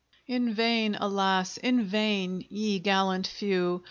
In 0.25 0.51
vain, 0.55 0.97
alas! 0.99 1.57
in 1.57 1.85
vain, 1.85 2.43
ye 2.49 2.79
gallant 2.79 3.27
few! 3.27 3.79